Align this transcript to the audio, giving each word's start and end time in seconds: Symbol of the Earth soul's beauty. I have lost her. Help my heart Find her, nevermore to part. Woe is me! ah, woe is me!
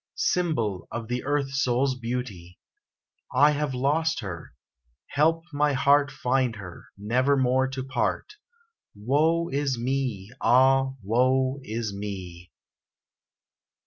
Symbol 0.15 0.87
of 0.89 1.09
the 1.09 1.23
Earth 1.25 1.51
soul's 1.51 1.93
beauty. 1.93 2.57
I 3.31 3.51
have 3.51 3.75
lost 3.75 4.21
her. 4.21 4.55
Help 5.11 5.43
my 5.53 5.73
heart 5.73 6.09
Find 6.09 6.55
her, 6.55 6.85
nevermore 6.97 7.67
to 7.67 7.83
part. 7.83 8.33
Woe 8.95 9.49
is 9.49 9.77
me! 9.77 10.31
ah, 10.41 10.93
woe 11.03 11.59
is 11.61 11.93
me! 11.93 12.49